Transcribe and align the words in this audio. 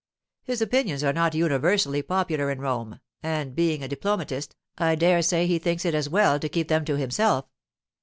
His 0.41 0.63
opinions 0.63 1.03
are 1.03 1.13
not 1.13 1.35
universally 1.35 2.01
popular 2.01 2.49
in 2.49 2.59
Rome, 2.59 2.99
and 3.21 3.53
being 3.53 3.83
a 3.83 3.87
diplomatist, 3.87 4.55
I 4.79 4.95
dare 4.95 5.21
say 5.21 5.45
he 5.45 5.59
thinks 5.59 5.85
it 5.85 5.93
as 5.93 6.09
well 6.09 6.39
to 6.39 6.49
keep 6.49 6.69
them 6.69 6.85
to 6.85 6.97
himself. 6.97 7.45